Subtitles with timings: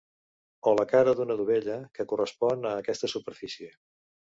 [0.71, 3.75] O la cara d'una dovella, que correspon a aquesta superfície.